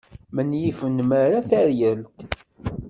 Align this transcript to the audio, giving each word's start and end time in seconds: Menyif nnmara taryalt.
Menyif 0.35 0.79
nnmara 0.89 1.39
taryalt. 1.49 2.17